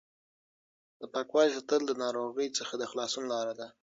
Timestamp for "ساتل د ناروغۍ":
1.57-2.47